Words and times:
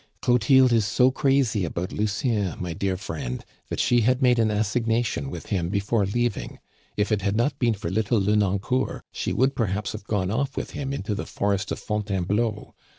"Clotilde 0.19 0.73
is 0.73 0.87
so 0.87 1.11
crazy 1.11 1.63
about 1.63 1.91
Lucien, 1.91 2.55
my 2.59 2.73
dear 2.73 2.97
friend, 2.97 3.45
that 3.69 3.79
she 3.79 4.01
had 4.01 4.19
made 4.19 4.39
an 4.39 4.49
assignation 4.49 5.29
with 5.29 5.49
him 5.49 5.69
before 5.69 6.07
leaving. 6.07 6.57
If 6.97 7.11
it 7.11 7.21
had 7.21 7.35
not 7.35 7.59
been 7.59 7.75
for 7.75 7.91
little 7.91 8.19
Lenoncourt, 8.19 9.03
she 9.11 9.31
would 9.31 9.53
perhaps 9.53 9.91
have 9.91 10.05
gone 10.05 10.31
off 10.31 10.57
with 10.57 10.71
him 10.71 10.91
into 10.91 11.13
the 11.13 11.27
forest 11.27 11.71
of 11.71 11.77
Fontainebleau. 11.77 12.73